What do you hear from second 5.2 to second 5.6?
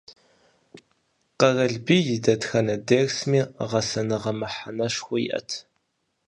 иӀэт.